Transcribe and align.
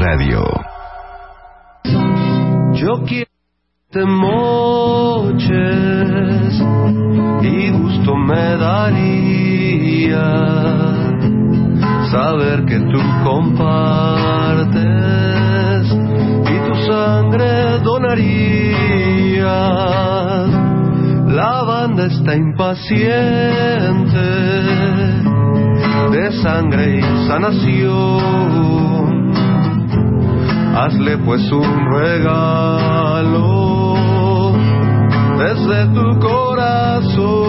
Radio. 0.00 0.44
Yo 2.74 3.02
quiero 3.04 3.30
te 3.90 4.04
moches 4.04 5.42
y 7.42 7.70
gusto 7.70 8.14
me 8.16 8.56
daría 8.58 10.22
saber 12.12 12.64
que 12.66 12.78
tú 12.78 13.00
compartes 13.24 14.76
y 16.44 16.58
tu 16.68 16.74
sangre 16.86 17.80
donarías. 17.80 19.48
La 21.26 21.62
banda 21.66 22.06
está 22.06 22.36
impaciente 22.36 23.08
de 26.12 26.32
sangre 26.42 26.98
y 26.98 27.02
sanación. 27.26 28.97
Hazle 30.80 31.18
pues 31.18 31.42
un 31.50 31.90
regalo 31.92 33.34
desde 35.38 35.86
tu 35.86 36.20
corazón. 36.20 37.48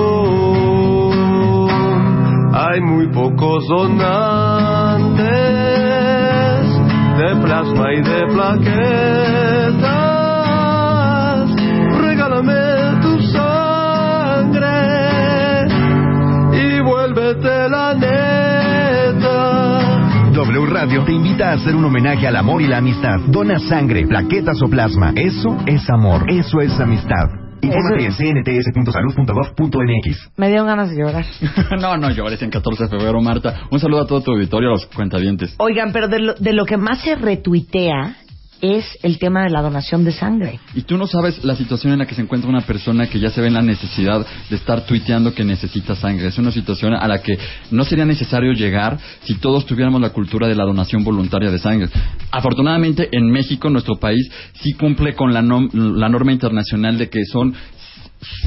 Hay 2.56 2.82
muy 2.82 3.08
pocos 3.14 3.68
donantes 3.68 4.00
de 7.20 7.36
plasma 7.44 7.94
y 7.94 8.02
de 8.02 8.26
plaquetas. 8.34 9.29
Radio 20.80 21.04
te 21.04 21.12
invita 21.12 21.50
a 21.50 21.56
hacer 21.56 21.76
un 21.76 21.84
homenaje 21.84 22.26
al 22.26 22.38
amor 22.38 22.62
y 22.62 22.68
la 22.68 22.78
amistad. 22.78 23.20
Dona 23.28 23.60
sangre, 23.60 24.08
plaquetas 24.08 24.62
o 24.62 24.70
plasma. 24.70 25.12
Eso 25.14 25.58
es 25.66 25.90
amor. 25.90 26.24
Eso 26.32 26.62
es 26.62 26.80
amistad. 26.80 27.28
Infórmate 27.62 28.06
en 28.06 28.14
cnts.salud.gov.mx. 28.14 30.32
Me 30.38 30.48
dieron 30.48 30.68
ganas 30.68 30.92
de 30.92 30.96
llorar. 30.96 31.26
no, 31.82 31.98
no 31.98 32.12
llores 32.12 32.42
en 32.42 32.50
14 32.50 32.86
de 32.86 32.90
febrero, 32.92 33.20
Marta. 33.20 33.64
Un 33.70 33.82
saludo 33.82 34.04
a 34.04 34.08
todo 34.08 34.22
tu 34.22 34.32
auditorio, 34.32 34.70
a 34.70 34.72
los 34.72 34.86
cuentavientes. 34.86 35.54
Oigan, 35.58 35.92
pero 35.92 36.08
de 36.08 36.20
lo, 36.20 36.36
de 36.36 36.54
lo 36.54 36.64
que 36.64 36.78
más 36.78 37.02
se 37.02 37.16
retuitea 37.16 38.16
es 38.62 38.86
el 39.04 39.18
tema 39.20 39.44
de 39.44 39.50
la 39.50 39.62
donación 39.62 40.04
de 40.04 40.12
sangre. 40.12 40.60
Y 40.76 40.82
tú 40.82 40.98
no 40.98 41.08
sabes 41.08 41.44
la 41.44 41.56
situación 41.56 41.94
en 41.94 42.00
la 42.00 42.06
que 42.06 42.16
se 42.16 42.22
encuentra 42.22 42.50
una 42.50 42.62
persona 42.62 43.08
que 43.08 43.20
ya 43.20 43.30
se 43.30 43.42
ve 43.42 43.48
en 43.48 43.54
la 43.54 43.62
necesidad 43.62 44.26
de 44.50 44.56
estar 44.56 44.86
tuiteando 44.86 45.34
que 45.34 45.44
necesita 45.44 45.96
sangre. 45.96 46.28
Es 46.28 46.38
una 46.38 46.52
situación 46.52 46.94
a 46.94 47.08
la 47.08 47.22
que 47.22 47.38
no 47.72 47.84
sería 47.84 48.06
necesario 48.06 48.52
llegar 48.54 48.98
si 49.24 49.36
todos 49.36 49.66
tuviéramos 49.66 50.02
la 50.02 50.10
cultura 50.12 50.48
de 50.48 50.56
la 50.56 50.66
donación 50.66 51.04
voluntaria 51.04 51.52
de 51.52 51.60
sangre. 51.60 51.90
Afortunadamente, 52.32 53.10
en 53.12 53.32
México, 53.32 53.70
nuestro 53.70 53.96
país, 53.96 54.30
sí 54.54 54.74
cumple 54.74 55.14
con 55.16 55.34
la, 55.34 55.42
nom- 55.42 55.72
la 55.74 56.10
norma 56.10 56.32
internacional 56.32 56.98
de 56.98 57.10
que 57.10 57.26
son 57.26 57.54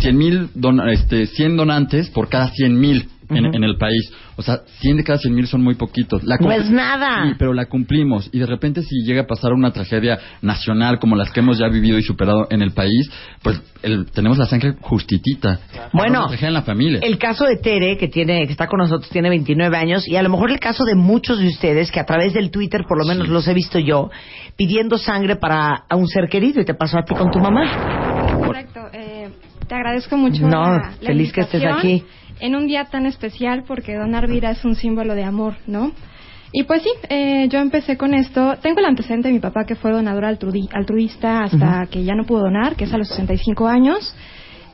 100 0.01 0.17
mil 0.19 0.49
este, 0.93 1.27
100 1.27 1.57
donantes 1.57 2.11
por 2.11 2.29
cada 2.29 2.49
100 2.51 2.79
mil 2.79 3.09
en, 3.37 3.65
el 3.65 3.77
país. 3.77 4.13
O 4.37 4.43
sea, 4.43 4.61
100 4.81 4.97
de 4.99 5.05
cada 5.05 5.19
100 5.19 5.35
mil 5.35 5.47
son 5.47 5.63
muy 5.63 5.75
poquitos. 5.75 6.23
La 6.25 6.37
No 6.37 6.47
cumpli- 6.49 6.61
es 6.61 6.71
nada. 6.71 7.29
Sí, 7.29 7.35
pero 7.39 7.53
la 7.53 7.67
cumplimos. 7.67 8.29
Y 8.33 8.39
de 8.39 8.47
repente 8.47 8.83
si 8.83 9.03
llega 9.05 9.23
a 9.23 9.27
pasar 9.27 9.53
una 9.53 9.73
tragedia 9.73 10.19
nacional 10.43 10.99
como 10.99 11.17
las 11.17 11.31
que 11.31 11.41
hemos 11.41 11.59
ya 11.59 11.69
vivido 11.69 11.99
y 11.99 12.03
superado 12.03 12.47
en 12.51 12.63
el 12.63 12.73
país, 12.73 13.11
pues 13.43 13.61
el- 13.83 14.07
tenemos 14.11 14.39
la 14.39 14.47
sangre 14.47 14.75
justitita. 14.81 15.61
Bueno, 15.93 16.21
Una 16.21 16.29
tragedia 16.29 16.49
en 16.49 16.55
la 16.55 16.63
familia. 16.63 17.01
El 17.03 17.19
caso 17.19 17.45
de 17.45 17.57
Tere, 17.57 17.97
que 17.99 18.09
tiene, 18.09 18.47
que 18.47 18.53
está 18.53 18.67
con 18.67 18.79
nosotros, 18.79 19.09
tiene 19.11 19.29
29 19.29 19.77
años, 19.77 20.07
y 20.09 20.17
a 20.17 20.23
lo 20.23 20.29
mejor 20.31 20.51
el 20.51 20.61
caso 20.61 20.85
de 20.85 20.95
muchos 20.95 21.39
de 21.39 21.49
ustedes, 21.49 21.91
que 21.91 22.01
a 22.01 22.05
través 22.07 22.33
del 22.33 22.51
Twitter, 22.51 22.83
por 22.89 22.99
lo 22.99 23.05
menos 23.07 23.29
los 23.29 23.47
he 23.49 23.55
visto 23.55 23.79
yo, 23.79 24.11
pidiendo 24.57 24.99
sangre 24.99 25.37
para 25.37 25.85
a 25.89 25.97
un 25.97 26.07
ser 26.09 26.29
querido, 26.29 26.61
y 26.61 26.65
te 26.65 26.75
pasó 26.75 26.99
a 26.99 27.05
ti 27.05 27.15
con 27.15 27.31
tu 27.31 27.39
mamá. 27.39 28.39
Correcto. 28.45 28.81
eh, 28.93 29.29
te 29.67 29.75
agradezco 29.75 30.17
mucho. 30.17 30.43
No, 30.47 30.61
la- 30.63 30.79
la 31.01 31.07
feliz 31.07 31.33
que 31.33 31.43
estés 31.43 31.63
aquí. 31.65 32.05
En 32.41 32.57
un 32.57 32.67
día 32.67 32.85
tan 32.87 33.07
especial 33.07 33.65
porque 33.67 33.95
donar 33.95 34.29
vida 34.29 34.51
es 34.51 34.65
un 34.65 34.75
símbolo 34.75 35.15
de 35.15 35.25
amor, 35.25 35.55
¿no? 35.67 35.93
Y 36.53 36.65
pues 36.65 36.83
sí, 36.83 36.91
eh, 37.09 37.49
yo 37.49 37.61
empecé 37.61 37.97
con 37.97 38.13
esto. 38.15 38.55
Tengo 38.61 38.81
el 38.81 38.87
antecedente 38.87 39.29
de 39.29 39.35
mi 39.35 39.41
papá 39.41 39.65
que 39.65 39.75
fue 39.75 39.91
donador 39.93 40.25
altrui- 40.25 40.69
altruista 40.73 41.45
hasta 41.45 41.87
que 41.91 42.05
ya 42.05 42.15
no 42.15 42.25
pudo 42.25 42.41
donar, 42.43 42.77
que 42.77 42.85
es 42.85 42.93
a 42.93 42.99
los 42.99 43.09
65 43.09 43.67
años. 43.69 44.15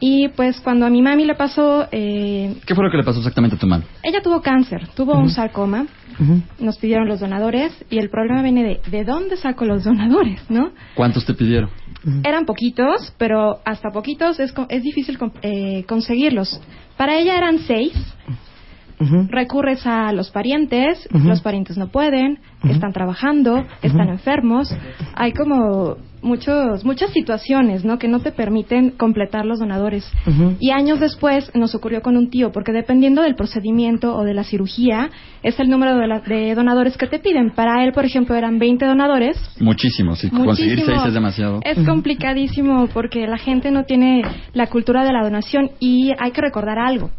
Y 0.01 0.29
pues 0.29 0.61
cuando 0.61 0.87
a 0.87 0.91
mi 0.91 1.03
mami 1.03 1.25
le 1.25 1.35
pasó, 1.35 1.87
eh, 1.93 2.55
¿Qué 2.67 2.75
fue 2.75 2.85
lo 2.85 2.91
que 2.91 2.97
le 2.97 3.05
pasó 3.05 3.19
exactamente 3.19 3.57
a 3.57 3.59
tu 3.59 3.67
mano? 3.67 3.85
ella 4.03 4.21
tuvo 4.23 4.41
cáncer, 4.41 4.89
tuvo 4.97 5.15
un 5.19 5.29
sarcoma. 5.31 5.87
Nos 6.59 6.79
pidieron 6.79 7.07
los 7.07 7.21
donadores 7.21 7.73
y 7.91 7.99
el 7.99 8.11
problema 8.11 8.43
viene 8.43 8.65
de 8.65 8.81
¿de 8.91 9.05
dónde 9.05 9.37
saco 9.37 9.65
los 9.65 9.85
donadores, 9.85 10.41
no? 10.51 10.71
¿Cuántos 10.97 11.25
te 11.25 11.35
pidieron? 11.35 11.71
Eran 12.25 12.45
poquitos, 12.47 13.13
pero 13.19 13.59
hasta 13.65 13.91
poquitos 13.91 14.39
es, 14.41 14.53
es 14.69 14.83
difícil 14.83 15.19
con- 15.19 15.33
eh, 15.43 15.85
conseguirlos. 15.89 16.61
Para 16.97 17.17
ella 17.19 17.37
eran 17.37 17.59
seis. 17.61 17.93
Recurres 19.29 19.87
a 19.87 20.13
los 20.13 20.31
parientes, 20.33 21.09
los 21.13 21.41
parientes 21.41 21.79
no 21.79 21.87
pueden, 21.87 22.41
están 22.65 22.93
trabajando, 22.93 23.65
están 23.81 24.09
enfermos. 24.09 24.75
Hay 25.15 25.33
como 25.33 25.97
muchos, 26.23 26.85
muchas 26.85 27.11
situaciones 27.13 27.85
¿no? 27.85 27.99
que 27.99 28.09
no 28.09 28.21
te 28.21 28.33
permiten 28.33 28.91
completar 28.91 29.45
los 29.47 29.59
donadores. 29.59 30.11
Y 30.61 30.71
años 30.71 31.01
después 31.01 31.51
nos 31.55 31.75
ocurrió 31.75 32.03
con 32.03 32.17
un 32.17 32.31
tío, 32.31 32.53
porque 32.53 32.73
dependiendo 32.73 33.23
del 33.23 33.35
procedimiento 33.35 34.15
o 34.17 34.25
de 34.25 34.35
la 34.35 34.45
cirugía, 34.45 35.11
es 35.43 35.59
el 35.61 35.69
número 35.71 35.97
de, 35.97 36.07
la- 36.07 36.21
de 36.21 36.55
donadores 36.55 36.97
que 36.97 37.07
te 37.07 37.19
piden. 37.19 37.51
Para 37.53 37.85
él, 37.85 37.93
por 37.93 38.05
ejemplo, 38.05 38.35
eran 38.37 38.59
20 38.59 38.85
donadores 38.87 39.37
Muchísimos. 39.61 40.21
Conseguir 40.21 40.73
Muchísimo. 40.79 40.97
seis 40.97 41.09
es 41.09 41.15
demasiado. 41.15 41.61
Es 41.65 41.79
complicadísimo 41.87 42.89
porque 42.93 43.27
la 43.27 43.39
gente 43.39 43.71
no 43.71 43.85
tiene 43.85 44.23
la 44.53 44.67
cultura 44.69 45.05
de 45.05 45.13
la 45.13 45.23
donación 45.23 45.71
y 45.81 46.11
hay 46.19 46.31
que 46.33 46.41
recordar 46.41 46.79
algo. 46.79 47.11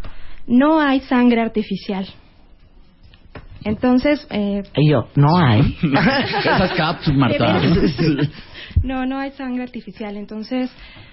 No 0.47 0.79
hay 0.79 0.99
sangre 1.01 1.41
artificial. 1.41 2.07
Entonces, 3.63 4.25
eh, 4.29 4.63
Y 4.75 4.89
yo, 4.89 5.07
no 5.15 5.37
hay. 5.37 5.75
Esas 5.83 6.71
caps, 6.73 7.13
Marta. 7.13 7.61
no, 8.83 9.05
no 9.05 9.17
hay 9.17 9.31
sangre 9.31 9.63
artificial. 9.63 10.17
Entonces, 10.17 10.69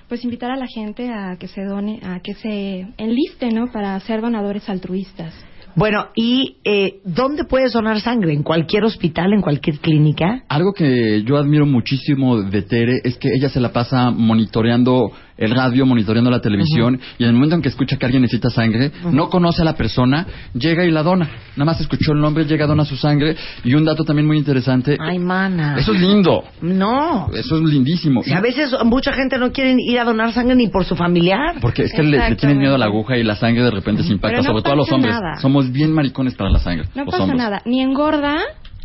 pues 0.09 0.25
invitar 0.25 0.51
a 0.51 0.57
la 0.57 0.67
gente 0.67 1.11
a 1.11 1.37
que 1.39 1.49
se 1.49 1.65
done, 1.65 2.01
a 2.03 2.21
que 2.21 2.35
se 2.35 2.87
enliste, 2.97 3.51
¿no? 3.51 3.71
Para 3.73 3.99
ser 4.01 4.21
donadores 4.21 4.69
altruistas. 4.69 5.35
bueno, 5.75 6.09
¿y 6.15 6.57
eh, 6.65 7.01
dónde 7.05 7.45
puedes 7.45 7.73
donar 7.73 8.01
sangre? 8.01 8.33
¿En 8.33 8.43
cualquier 8.43 8.85
hospital, 8.85 9.33
en 9.33 9.43
cualquier 9.43 9.79
clínica? 9.79 10.45
Algo 10.49 10.73
que 10.73 11.23
yo 11.25 11.37
admiro 11.37 11.67
muchísimo 11.67 12.41
de 12.41 12.63
Tere 12.63 13.01
es 13.05 13.19
que 13.19 13.29
ella 13.35 13.49
se 13.49 13.61
la 13.61 13.73
pasa 13.73 14.11
monitoreando 14.11 15.13
el 15.37 15.51
radio, 15.51 15.85
monitoreando 15.87 16.31
la 16.31 16.41
televisión 16.41 16.99
y 17.19 17.25
en 17.25 17.29
el 17.31 17.35
momento 17.35 17.57
en 17.57 17.63
que 17.63 17.69
escucha 17.69 17.97
que 17.97 18.07
alguien 18.07 18.23
necesita 18.23 18.51
sangre, 18.51 18.91
no 19.11 19.29
conoce 19.29 19.63
a 19.63 19.65
la 19.65 19.75
persona, 19.75 20.27
llega 20.55 20.85
y 20.85 20.91
la 20.91 21.03
dona. 21.03 21.29
Nada 21.57 21.65
más 21.65 21.81
escuchó 21.81 22.13
el 22.13 22.21
nombre, 22.21 22.45
llega, 22.45 22.67
dona 22.67 22.85
su 22.85 22.97
sangre 22.97 23.37
y 23.65 23.75
un 23.75 23.85
dato 23.85 24.05
también 24.05 24.27
muy 24.27 24.39
interesante. 24.39 24.97
Ay, 25.01 25.19
mana. 25.19 25.77
Eso 25.79 25.93
es 25.93 26.01
lindo. 26.01 26.45
No. 26.63 27.29
Eso 27.35 27.57
es 27.57 27.63
lindísimo. 27.63 28.23
Y 28.25 28.33
a 28.33 28.41
veces 28.41 28.75
mucha 28.85 29.13
gente 29.13 29.39
no 29.39 29.53
quiere 29.53 29.75
ir 29.79 29.99
a 29.99 30.05
donar 30.05 30.33
sangre 30.33 30.57
ni 30.57 30.69
por 30.69 30.85
su 30.85 30.97
familiar. 30.97 31.57
Porque 31.61 31.85
es 31.85 31.93
que 31.93 32.03
le, 32.03 32.29
le 32.31 32.37
tienen 32.37 32.59
miedo 32.59 32.75
a 32.75 32.79
la 32.79 32.87
aguja 32.87 33.17
y 33.17 33.23
la 33.23 33.37
sangre 33.37 33.63
de 33.63 33.71
repente 33.71 34.03
se 34.03 34.13
impacta, 34.13 34.39
no 34.39 34.45
sobre 34.45 34.63
todo 34.63 34.73
a 34.73 34.77
los 34.77 34.91
hombres. 34.93 35.15
nada. 35.15 35.37
Somos 35.41 35.71
bien 35.71 35.93
maricones 35.93 36.35
para 36.35 36.51
la 36.51 36.59
sangre. 36.59 36.89
No 36.95 37.05
los 37.05 37.13
pasa 37.13 37.25
hombres. 37.25 37.39
nada, 37.39 37.63
ni 37.65 37.81
engorda, 37.83 38.37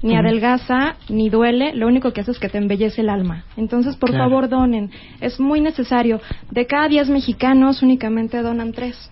ni 0.01 0.15
adelgaza, 0.15 0.95
ni 1.09 1.29
duele, 1.29 1.73
lo 1.75 1.87
único 1.87 2.11
que 2.11 2.21
hace 2.21 2.31
es 2.31 2.39
que 2.39 2.49
te 2.49 2.57
embellece 2.57 3.01
el 3.01 3.09
alma. 3.09 3.45
Entonces, 3.57 3.95
por 3.95 4.09
Claro. 4.09 4.25
favor, 4.25 4.49
donen. 4.49 4.89
Es 5.19 5.39
muy 5.39 5.61
necesario. 5.61 6.19
De 6.49 6.65
cada 6.65 6.87
10 6.87 7.09
mexicanos, 7.09 7.81
únicamente 7.81 8.41
donan 8.41 8.71
3. 8.71 9.11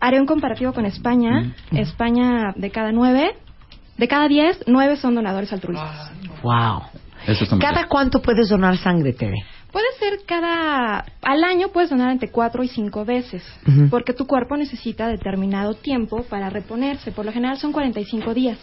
Haré 0.00 0.20
un 0.20 0.26
comparativo 0.26 0.72
con 0.72 0.84
España. 0.86 1.54
España, 1.72 2.52
de 2.56 2.70
cada 2.70 2.92
9, 2.92 3.34
de 3.96 4.08
cada 4.08 4.28
10, 4.28 4.64
9 4.66 4.96
son 4.96 5.14
donadores 5.14 5.52
altruistas. 5.52 6.12
Wow. 6.42 6.82
¿Cada 7.60 7.88
cuánto 7.88 8.22
puedes 8.22 8.48
donar 8.48 8.76
sangre, 8.76 9.12
Tere? 9.12 9.36
Puede 9.72 9.86
ser 9.98 10.20
cada... 10.24 11.04
Al 11.20 11.44
año 11.44 11.68
puedes 11.68 11.90
donar 11.90 12.10
entre 12.10 12.30
4 12.30 12.62
y 12.62 12.68
5 12.68 13.04
veces, 13.04 13.42
porque 13.90 14.14
tu 14.14 14.26
cuerpo 14.26 14.56
necesita 14.56 15.08
determinado 15.08 15.74
tiempo 15.74 16.22
para 16.22 16.48
reponerse. 16.48 17.12
Por 17.12 17.26
lo 17.26 17.32
general 17.32 17.58
son 17.58 17.72
45 17.72 18.32
días. 18.32 18.58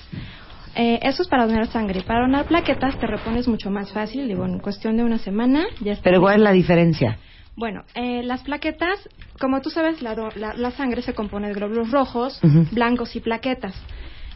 Eh, 0.76 1.00
eso 1.04 1.22
es 1.24 1.30
para 1.30 1.46
donar 1.48 1.68
sangre. 1.68 2.02
Para 2.02 2.22
donar 2.22 2.46
plaquetas 2.46 2.98
te 2.98 3.08
repones 3.08 3.48
mucho 3.48 3.70
más 3.72 3.92
fácil, 3.92 4.28
digo, 4.28 4.46
en 4.46 4.60
cuestión 4.60 4.98
de 4.98 5.04
una 5.04 5.18
semana 5.18 5.66
ya 5.80 5.94
está. 5.94 6.04
Pero 6.04 6.22
¿cuál 6.22 6.36
es 6.36 6.42
la 6.42 6.52
diferencia? 6.52 7.18
Bueno, 7.56 7.84
eh, 7.96 8.22
las 8.24 8.42
plaquetas, 8.44 9.10
como 9.40 9.62
tú 9.62 9.70
sabes, 9.70 10.02
la, 10.02 10.14
la- 10.36 10.54
la 10.56 10.72
sangre 10.72 11.02
se 11.02 11.14
compone 11.14 11.48
de 11.48 11.54
glóbulos 11.54 11.92
rojos, 11.92 12.40
blancos 12.72 13.16
y 13.16 13.22
plaquetas. 13.22 13.74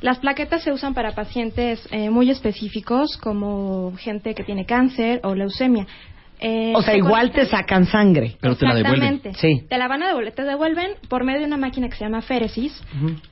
Las 0.02 0.20
plaquetas 0.20 0.64
se 0.64 0.72
usan 0.72 0.94
para 0.94 1.14
pacientes 1.14 1.86
eh, 1.92 2.10
muy 2.10 2.30
específicos, 2.30 3.18
como 3.18 3.94
gente 3.98 4.34
que 4.34 4.46
tiene 4.46 4.66
cáncer 4.66 5.20
o 5.24 5.36
leucemia. 5.36 5.86
Eh, 6.40 6.74
O 6.76 6.82
sea, 6.82 6.94
se 6.94 7.00
igual 7.00 7.32
te 7.32 7.46
sacan 7.46 7.86
sangre. 7.86 8.38
Pero 8.40 8.56
te 8.56 8.66
la 8.66 8.76
devuelven. 8.76 9.16
Exactamente. 9.16 9.40
Sí. 9.40 9.68
Te 9.68 9.78
la 9.78 9.88
van 9.88 10.04
a 10.04 10.08
devolver, 10.08 10.34
te 10.34 10.44
devuelven 10.44 10.92
por 11.10 11.24
medio 11.26 11.40
de 11.42 11.46
una 11.48 11.58
máquina 11.58 11.90
que 11.90 11.96
se 11.98 12.06
llama 12.06 12.22
féresis. 12.22 12.74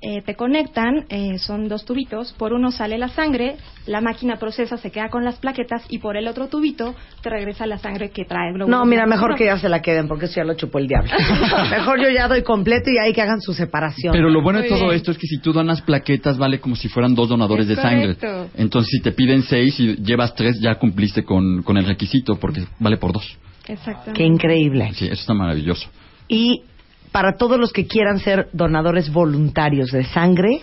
Eh, 0.01 0.21
te 0.25 0.36
conectan, 0.36 1.06
eh, 1.09 1.38
son 1.39 1.68
dos 1.69 1.86
tubitos, 1.86 2.33
por 2.33 2.54
uno 2.54 2.71
sale 2.71 2.98
la 2.98 3.07
sangre, 3.09 3.56
la 3.86 4.01
máquina 4.01 4.36
procesa, 4.38 4.77
se 4.77 4.92
queda 4.92 5.09
con 5.09 5.24
las 5.24 5.36
plaquetas 5.39 5.86
y 5.89 6.00
por 6.00 6.18
el 6.18 6.27
otro 6.27 6.48
tubito 6.48 6.95
te 7.21 7.30
regresa 7.30 7.65
la 7.65 7.77
sangre 7.77 8.09
que 8.09 8.25
trae 8.25 8.51
No, 8.54 8.86
mira, 8.86 9.06
mejor 9.06 9.36
que 9.36 9.45
ya 9.45 9.57
se 9.57 9.69
la 9.69 9.81
queden 9.81 10.07
porque 10.07 10.25
eso 10.25 10.36
ya 10.36 10.44
lo 10.44 10.56
chupó 10.56 10.80
el 10.80 10.88
diablo. 10.88 11.12
mejor 11.71 12.01
yo 12.01 12.09
ya 12.09 12.27
doy 12.27 12.44
completo 12.44 12.89
y 12.92 12.98
ahí 12.98 13.13
que 13.13 13.21
hagan 13.21 13.39
su 13.42 13.54
separación. 13.54 14.12
Pero 14.13 14.30
lo 14.30 14.42
bueno 14.42 14.62
de 14.62 14.68
todo 14.68 14.86
bien. 14.86 14.95
esto 14.95 15.12
es 15.12 15.18
que 15.18 15.27
si 15.27 15.39
tú 15.39 15.54
donas 15.54 15.81
plaquetas 15.81 16.38
vale 16.38 16.59
como 16.59 16.75
si 16.75 16.89
fueran 16.89 17.15
dos 17.15 17.30
donadores 17.30 17.69
Es 17.69 17.75
de 17.77 17.81
sangre. 17.81 18.15
correcto. 18.15 18.50
Entonces 18.57 18.89
si 18.92 19.01
te 19.01 19.12
piden 19.12 19.44
seis 19.44 19.80
y 19.80 19.95
llevas 19.98 20.36
tres 20.36 20.59
ya 20.59 20.75
cumpliste 20.75 21.24
con, 21.24 21.63
con 21.63 21.77
el 21.77 21.86
requisito 21.86 22.38
porque 22.38 22.65
vale 22.80 22.97
por 22.98 23.14
dos. 23.14 23.38
Exactamente. 23.68 24.14
Qué 24.14 24.24
increíble. 24.24 24.92
Sí, 24.94 25.06
eso 25.06 25.16
está 25.16 25.34
maravilloso. 25.34 25.90
Y 26.28 26.64
para 27.12 27.38
todos 27.38 27.60
los 27.60 27.74
que 27.74 27.88
quieran 27.88 28.20
ser 28.20 28.50
donadores 28.54 29.12
voluntarios 29.12 29.92
de 29.92 30.04
sangre, 30.06 30.62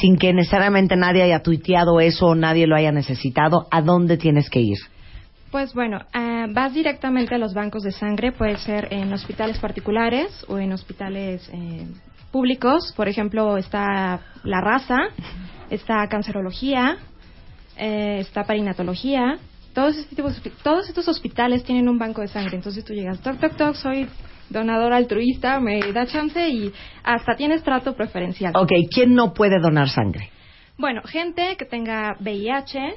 sin 0.00 0.16
que 0.16 0.32
necesariamente 0.32 0.96
nadie 0.96 1.22
haya 1.22 1.42
tuiteado 1.42 2.00
eso 2.00 2.28
o 2.28 2.34
nadie 2.34 2.66
lo 2.66 2.76
haya 2.76 2.92
necesitado, 2.92 3.66
¿a 3.70 3.82
dónde 3.82 4.16
tienes 4.16 4.48
que 4.48 4.60
ir? 4.60 4.78
Pues 5.50 5.74
bueno, 5.74 5.98
ah, 6.12 6.46
vas 6.48 6.74
directamente 6.74 7.34
a 7.34 7.38
los 7.38 7.54
bancos 7.54 7.82
de 7.82 7.90
sangre, 7.90 8.30
puede 8.30 8.56
ser 8.58 8.86
en 8.92 9.12
hospitales 9.12 9.58
particulares 9.58 10.44
o 10.46 10.58
en 10.58 10.72
hospitales 10.72 11.50
eh, 11.52 11.88
públicos. 12.30 12.92
Por 12.96 13.08
ejemplo, 13.08 13.56
está 13.56 14.20
La 14.44 14.60
Raza, 14.60 15.08
está 15.68 16.06
Cancerología, 16.08 16.98
eh, 17.76 18.18
está 18.20 18.44
Parinatología. 18.44 19.38
Todos, 19.74 19.96
este 19.96 20.16
tipo 20.16 20.28
de 20.28 20.34
hospi- 20.34 20.52
todos 20.62 20.88
estos 20.88 21.06
hospitales 21.08 21.62
tienen 21.64 21.88
un 21.88 21.98
banco 21.98 22.20
de 22.20 22.28
sangre. 22.28 22.56
Entonces 22.56 22.84
tú 22.84 22.92
llegas, 22.92 23.20
toc, 23.20 23.38
toc, 23.38 23.56
toc, 23.56 23.74
soy 23.74 24.08
donador 24.48 24.92
altruista, 24.92 25.60
me 25.60 25.80
da 25.92 26.06
chance 26.06 26.48
y 26.48 26.72
hasta 27.04 27.36
tienes 27.36 27.62
trato 27.62 27.94
preferencial. 27.94 28.52
Ok, 28.56 28.72
¿quién 28.92 29.14
no 29.14 29.32
puede 29.32 29.60
donar 29.60 29.88
sangre? 29.88 30.30
Bueno, 30.76 31.02
gente 31.04 31.56
que 31.58 31.66
tenga 31.66 32.16
VIH, 32.20 32.94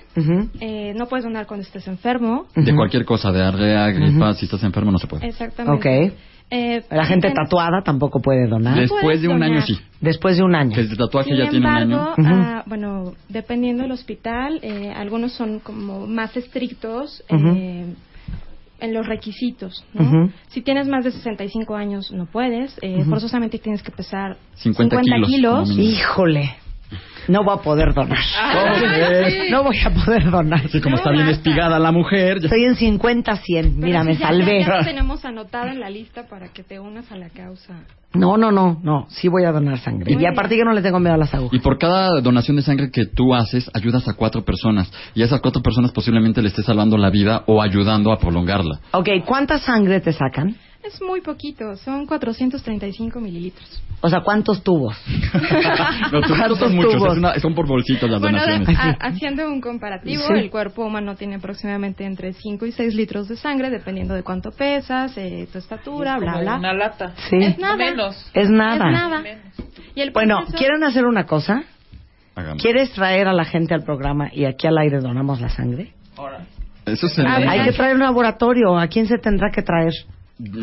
eh, 0.61 0.93
no 0.95 1.05
puedes 1.07 1.25
donar 1.25 1.45
cuando 1.45 1.63
estés 1.65 1.85
enfermo. 1.87 2.47
De 2.55 2.73
cualquier 2.73 3.03
cosa, 3.05 3.31
de 3.31 3.43
arrea, 3.43 3.89
gripa, 3.89 4.33
si 4.33 4.45
estás 4.45 4.63
enfermo 4.63 4.89
no 4.91 4.97
se 4.99 5.07
puede. 5.07 5.27
Exactamente. 5.27 6.09
Ok. 6.09 6.13
Eh, 6.55 6.83
La 6.91 7.05
gente 7.05 7.29
en- 7.29 7.33
tatuada 7.33 7.81
tampoco 7.83 8.21
puede 8.21 8.47
donar. 8.47 8.77
Después 8.79 9.21
de 9.21 9.27
un 9.27 9.41
año 9.41 9.61
sí. 9.63 9.75
Después 10.01 10.37
de 10.37 10.43
un 10.43 10.53
año. 10.53 10.77
El 10.77 10.95
tatuaje 10.95 11.29
Sin 11.31 11.37
ya 11.39 11.49
tiene 11.49 11.65
un 11.67 11.77
embargo, 11.77 12.13
año. 12.15 12.27
Ah, 12.29 12.63
bueno, 12.67 13.13
dependiendo 13.27 13.81
del 13.83 13.91
hospital, 13.91 14.59
eh, 14.61 14.93
algunos 14.95 15.31
son 15.33 15.59
como 15.59 16.05
más 16.05 16.37
estrictos 16.37 17.23
eh, 17.29 17.85
en 18.79 18.93
los 18.93 19.07
requisitos. 19.07 19.83
¿no? 19.93 20.29
Si 20.49 20.61
tienes 20.61 20.87
más 20.87 21.03
de 21.05 21.11
65 21.11 21.75
años, 21.75 22.11
no 22.11 22.25
puedes. 22.27 22.77
eh. 22.81 23.03
Forzosamente 23.09 23.57
tienes 23.57 23.81
que 23.81 23.91
pesar 23.91 24.37
50 24.55 24.97
kilos. 25.25 25.69
Híjole. 25.77 26.55
No 27.27 27.43
voy 27.43 27.55
a 27.57 27.61
poder 27.61 27.93
donar. 27.93 28.17
No 29.49 29.63
voy 29.63 29.77
a 29.79 29.89
poder 29.91 30.29
donar. 30.31 30.67
Sí, 30.69 30.81
como 30.81 30.95
está 30.95 31.11
bien 31.11 31.27
espigada 31.27 31.79
la 31.79 31.91
mujer. 31.91 32.39
ya- 32.39 32.47
Estoy 32.47 32.65
en 32.65 32.75
50-100. 32.75 33.41
Pero 33.45 33.69
Mira, 33.75 34.01
sí, 34.01 34.07
me 34.07 34.15
ya- 34.17 34.27
salvé. 34.27 34.63
Ya, 34.63 34.83
tenemos 34.83 35.23
anotado 35.25 35.67
en 35.69 35.79
la 35.79 35.89
lista 35.89 36.23
para 36.27 36.47
que 36.49 36.63
te 36.63 36.79
unas 36.79 37.11
a 37.11 37.17
la 37.17 37.29
causa. 37.29 37.73
No, 38.13 38.37
no, 38.37 38.51
no, 38.51 38.79
no. 38.83 39.07
Sí 39.09 39.27
voy 39.27 39.43
a 39.45 39.51
donar 39.51 39.79
sangre. 39.79 40.13
Muy 40.13 40.23
Y 40.23 40.25
aparte 40.27 40.55
yo 40.57 40.63
no 40.65 40.73
le 40.73 40.81
tengo 40.81 40.99
miedo 40.99 41.15
a 41.15 41.17
las 41.17 41.33
agujas. 41.33 41.53
Y 41.53 41.59
por 41.63 41.77
cada 41.79 42.21
donación 42.21 42.57
de 42.57 42.61
sangre 42.63 42.91
que 42.91 43.05
tú 43.05 43.33
haces, 43.33 43.69
ayudas 43.73 44.07
a 44.07 44.13
cuatro 44.13 44.43
personas. 44.45 44.91
Y 45.15 45.21
a 45.23 45.25
esas 45.25 45.41
cuatro 45.41 45.61
personas 45.63 45.91
posiblemente 45.91 46.41
le 46.41 46.49
estés 46.49 46.65
salvando 46.65 46.97
la 46.97 47.09
vida 47.09 47.43
o 47.47 47.61
ayudando 47.61 48.11
a 48.11 48.19
prolongarla. 48.19 48.79
Ok, 48.91 49.09
¿cuánta 49.25 49.57
sangre 49.57 49.99
te 49.99 50.13
sacan? 50.13 50.55
Es 50.83 51.01
muy 51.01 51.21
poquito, 51.21 51.75
son 51.77 52.05
435 52.05 53.19
mililitros. 53.21 53.81
O 54.01 54.09
sea, 54.09 54.19
¿cuántos 54.21 54.61
tubos? 54.63 54.97
Los 56.11 56.25
tubos 56.25 56.37
¿Cuántos 56.37 56.59
son 56.59 56.75
muchos, 56.75 56.95
tubos? 56.95 57.11
es 57.13 57.17
una- 57.19 57.39
son 57.39 57.55
por 57.55 57.65
bolsitos 57.67 58.09
las 58.09 58.19
Bueno, 58.19 58.39
donaciones. 58.41 58.77
a- 58.77 58.97
haciendo 59.07 59.47
un 59.47 59.61
comparativo, 59.61 60.23
Sí. 60.27 60.33
el 60.33 60.49
cuerpo 60.51 60.83
humano 60.85 61.15
tiene 61.15 61.35
aproximadamente 61.35 62.03
entre 62.03 62.33
5 62.33 62.65
y 62.65 62.73
6 62.73 62.95
litros 62.95 63.29
de 63.29 63.37
sangre, 63.37 63.69
dependiendo 63.69 64.13
de 64.13 64.23
cuánto 64.23 64.51
pesas, 64.51 65.17
eh, 65.17 65.47
tu 65.51 65.57
estatura, 65.57 66.17
bla, 66.17 66.39
bla. 66.41 66.57
Una 66.57 66.73
lata. 66.73 67.13
Sí. 67.29 67.37
Es 67.37 67.57
nada. 67.57 67.77
Menos. 67.77 68.29
Es 68.33 68.49
nada. 68.49 68.75
Es 68.85 68.91
nada. 68.91 69.23
Y 69.95 70.01
el 70.01 70.11
Bueno, 70.11 70.39
proceso- 70.39 70.57
¿quieren 70.57 70.83
hacer 70.83 71.05
una 71.05 71.25
cosa? 71.25 71.63
Hagamos. 72.35 72.61
¿Quieres 72.61 72.91
traer 72.91 73.27
a 73.29 73.33
la 73.33 73.45
gente 73.45 73.73
al 73.73 73.83
programa 73.83 74.27
y 74.33 74.43
aquí 74.45 74.67
al 74.67 74.77
aire 74.79 74.99
donamos 74.99 75.39
la 75.39 75.47
sangre? 75.49 75.93
Eso 76.85 77.07
se 77.07 77.25
Hay 77.25 77.63
que 77.63 77.71
traer 77.71 77.93
un 77.95 78.01
laboratorio. 78.01 78.77
¿A 78.77 78.87
quién 78.87 79.07
se 79.07 79.17
tendrá 79.17 79.49
que 79.49 79.61
traer? 79.61 79.93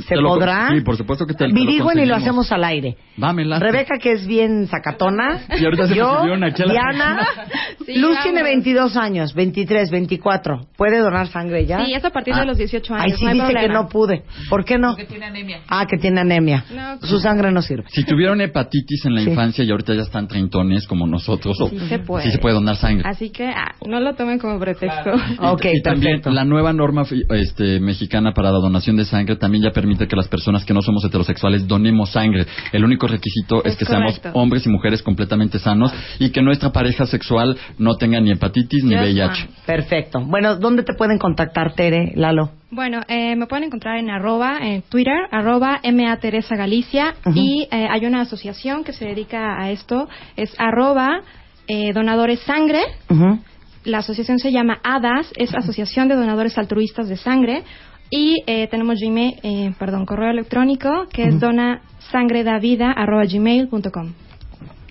¿Se 0.07 0.17
lo- 0.17 0.31
podrá? 0.31 0.69
Sí, 0.75 0.81
por 0.81 0.97
supuesto 0.97 1.27
que 1.27 1.35
te, 1.35 1.45
te 1.45 1.49
lo 1.49 1.55
Virigüen 1.55 1.99
y 2.01 2.07
lo 2.07 2.17
hacemos 2.17 2.51
al 2.53 2.65
aire. 2.65 2.97
Va, 3.23 3.33
me. 3.33 3.45
Rebeca, 3.59 3.99
que 3.99 4.13
es 4.13 4.27
bien 4.27 4.67
sacatona. 4.67 5.43
Y 5.59 5.65
ahorita 5.65 5.87
se 5.87 5.95
Yo, 5.95 6.23
Diana. 6.25 7.27
Sí, 7.87 7.95
Luz 7.97 8.11
vamos. 8.11 8.23
tiene 8.25 8.43
22 8.43 8.97
años, 8.97 9.35
23, 9.35 9.91
24. 9.91 10.67
¿Puede 10.77 10.99
donar 10.99 11.29
sangre 11.29 11.65
ya? 11.67 11.85
Sí, 11.85 11.93
es 11.95 12.05
a 12.05 12.11
partir 12.11 12.35
de 12.35 12.43
Ah. 12.43 12.45
los 12.45 12.59
18 12.59 12.95
años. 12.95 13.05
Ay, 13.07 13.13
sí 13.19 13.25
no 13.25 13.33
dice 13.33 13.47
que 13.47 13.53
problema. 13.53 13.75
no 13.75 13.89
pude. 13.89 14.23
¿Por 14.49 14.65
qué 14.65 14.77
no? 14.79 14.91
Porque 14.91 15.07
tiene 15.07 15.27
anemia. 15.27 15.61
Ah, 15.69 15.87
que 15.87 15.97
tiene 15.97 16.21
anemia. 16.21 16.65
No, 16.75 16.99
Su 17.07 17.19
sangre 17.19 17.51
no 17.51 17.63
sirve. 17.63 17.85
Si 17.89 18.05
tuvieron 18.05 18.41
hepatitis 18.41 19.07
en 19.07 19.15
la 19.15 19.23
Sí. 19.23 19.31
infancia 19.31 19.65
y 19.65 19.71
ahorita 19.71 19.95
ya 19.95 20.03
están 20.03 20.29
treintones 20.29 20.87
como 20.87 21.07
nosotros, 21.07 21.59
o- 21.61 21.69
Sí 21.69 21.79
se 21.89 21.99
puede. 22.01 22.25
sí 22.25 22.31
se 22.33 22.39
puede 22.39 22.55
donar 22.55 22.77
sangre. 22.77 23.09
Así 23.09 23.31
que 23.31 23.47
ah, 23.49 23.73
no 23.87 23.99
lo 24.01 24.15
tomen 24.15 24.39
como 24.39 24.59
pretexto. 24.61 25.11
Ok, 25.41 25.65
y 25.73 25.83
también 25.83 26.17
perfecto. 26.17 26.31
la 26.31 26.45
nueva 26.45 26.73
norma 26.73 27.05
este, 27.31 27.81
mexicana 27.81 28.33
para 28.35 28.51
la 28.53 28.59
donación 28.59 28.97
de 28.97 29.05
sangre 29.05 29.37
también 29.37 29.60
ya 29.61 29.71
permite 29.71 30.07
que 30.09 30.17
las 30.17 30.29
personas 30.29 30.65
que 30.65 30.75
no 30.75 30.83
somos 30.83 31.05
heterosexuales 31.05 31.67
donemos 31.69 32.11
sangre. 32.11 32.47
El 32.73 32.85
único 32.85 33.07
requisito 33.07 33.65
es, 33.65 33.73
Es 33.73 33.79
que 33.79 33.85
seamos 33.85 34.19
correcto. 34.19 34.39
hombres 34.39 34.67
y 34.67 34.69
mujeres 34.69 35.03
completamente 35.03 35.59
sanos 35.59 35.93
y 36.19 36.31
que 36.31 36.43
nuestra 36.43 36.71
pareja 36.73 37.07
sexual 37.07 37.57
no 37.79 37.97
tenga 37.97 38.21
ni 38.21 38.31
hepatitis 38.33 38.85
ni 38.85 38.95
Just 38.95 39.05
VIH. 39.07 39.49
Perfecto. 39.67 40.21
Bueno, 40.21 40.57
¿dónde 40.57 40.83
te 40.83 40.95
pueden 40.95 41.19
contactar, 41.19 41.75
Tere, 41.75 42.13
Lalo? 42.17 42.51
Bueno, 42.73 43.01
eh, 43.09 43.35
me 43.37 43.47
pueden 43.47 43.65
encontrar 43.65 43.97
en 43.99 44.11
arroba, 44.11 44.59
en 44.63 44.83
Twitter, 44.83 45.19
arroba 45.33 45.81
MA 45.83 46.17
Teresa 46.19 46.55
Galicia, 46.57 47.15
Ujú. 47.27 47.37
y 47.37 47.63
eh, 47.71 47.89
hay 47.91 48.07
una 48.07 48.21
asociación 48.21 48.85
que 48.85 48.93
se 48.93 49.07
dedica 49.07 49.61
a 49.61 49.71
esto, 49.71 50.09
es 50.37 50.55
arroba 50.59 51.21
eh, 51.67 51.93
donadores 51.93 52.39
sangre, 52.41 52.81
Ujú. 53.09 53.41
la 53.85 53.99
asociación 53.99 54.39
se 54.39 54.53
llama 54.53 54.79
ADAS, 54.85 55.33
es 55.37 55.53
Asociación 55.55 56.07
de 56.09 56.15
Donadores 56.15 56.57
Altruistas 56.59 57.09
de 57.09 57.17
Sangre, 57.17 57.65
y 58.11 58.43
eh, 58.47 58.67
tenemos 58.69 59.01
Gmail, 59.01 59.37
eh, 59.43 59.73
perdón, 59.79 60.05
correo 60.05 60.31
electrónico, 60.31 61.07
que 61.13 61.29
es 61.29 61.39
donasangredavida.gmail.com. 61.39 64.13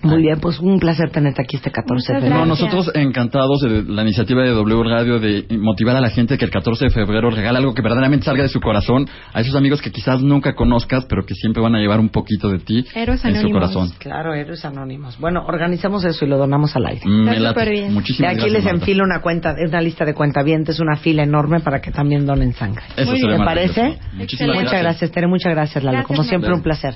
Muy 0.02 0.22
bien, 0.22 0.40
pues 0.40 0.60
un 0.60 0.80
placer 0.80 1.10
tenerte 1.12 1.42
aquí 1.42 1.58
este 1.58 1.72
14 1.72 2.14
de 2.14 2.20
No, 2.20 2.26
febrero. 2.26 2.46
Gracias. 2.46 2.60
nosotros 2.74 2.96
encantados 2.96 3.60
de 3.62 3.84
la 3.84 4.04
iniciativa 4.04 4.44
de 4.44 4.52
W 4.52 4.84
Radio 4.84 5.20
de 5.20 5.46
motivar 5.60 5.96
a 5.96 6.02
la 6.02 6.10
gente 6.10 6.38
que 6.38 6.46
el 6.46 6.52
14 6.52 6.86
de 6.86 6.92
febrero 6.92 7.30
regala 7.30 7.60
algo 7.60 7.74
que 7.74 7.82
verdaderamente 7.82 8.26
salga 8.26 8.44
de 8.44 8.50
su 8.50 8.60
corazón 8.62 9.08
a 9.34 9.42
esos 9.42 9.56
amigos 9.56 9.82
que 9.82 9.92
quizás 9.92 10.22
nunca 10.22 10.56
conozcas, 10.56 11.06
pero 11.06 11.26
que 11.26 11.34
siempre 11.36 11.62
van 11.62 11.76
a 11.76 11.80
llevar 11.80 12.00
un 12.00 12.10
poquito 12.10 12.50
de 12.50 12.60
ti 12.60 12.86
Héroes 12.96 13.24
en 13.26 13.32
su 13.34 13.38
Anónimos. 13.40 13.52
corazón. 13.62 13.90
Claro, 14.00 14.34
héroes 14.34 14.64
anónimos. 14.66 15.18
Bueno, 15.20 15.44
organizamos 15.46 16.06
eso 16.06 16.26
y 16.26 16.28
lo 16.30 16.38
donamos 16.38 16.76
al 16.76 16.86
aire. 16.86 17.02
Mm, 17.06 17.20
Está 17.28 17.32
me 17.32 17.40
late. 17.40 17.60
súper 17.60 17.70
bien. 17.74 17.88
De 17.90 17.94
Muchísimas 17.94 18.30
aquí 18.32 18.36
gracias. 18.40 18.54
les 18.54 18.64
Marta. 18.64 18.80
enfilo 18.80 19.04
una 19.04 19.22
cuenta, 19.22 19.56
una 19.68 19.82
lista 19.82 20.06
de 20.06 20.14
cuentavientes, 20.14 20.80
una 20.80 20.96
fila 20.96 21.24
enorme 21.24 21.60
para 21.60 21.82
que 21.82 21.92
también 21.92 22.26
donen 22.26 22.54
sangre. 22.54 22.84
Eso 22.96 23.12
Muy 23.12 23.20
se 23.20 23.26
ve 23.28 23.34
bien. 23.34 23.40
¿Te 23.42 23.46
maravilloso. 23.46 23.82
parece? 23.82 24.00
Muchísimas. 24.16 24.56
Muchas 24.56 24.82
gracias, 24.82 25.12
Tere. 25.12 25.28
Muchas 25.28 25.52
gracias, 25.54 25.84
Lalo. 25.84 25.98
Gracias, 25.98 26.08
Como 26.08 26.24
siempre, 26.28 26.50
Marta. 26.50 26.58
un 26.58 26.64
placer. 26.64 26.96